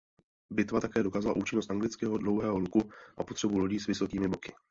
[0.53, 4.53] Bitva také dokázala účinnost anglického dlouhého luku a potřebu lodí s vysokými boky.